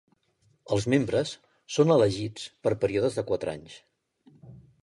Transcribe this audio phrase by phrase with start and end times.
[0.77, 1.33] Els membres
[1.75, 3.77] són elegits per períodes de quatre anys.